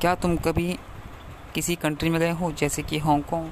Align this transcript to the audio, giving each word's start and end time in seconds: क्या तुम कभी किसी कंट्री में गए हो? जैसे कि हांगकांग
क्या 0.00 0.14
तुम 0.14 0.36
कभी 0.36 0.78
किसी 1.54 1.74
कंट्री 1.74 2.10
में 2.10 2.20
गए 2.20 2.30
हो? 2.30 2.52
जैसे 2.52 2.82
कि 2.82 2.98
हांगकांग 2.98 3.50